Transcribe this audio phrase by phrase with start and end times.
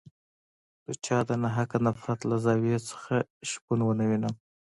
[0.85, 3.13] د چا د ناحقه نفرت له زاویې څخه
[3.49, 4.33] شپون ونه وینم.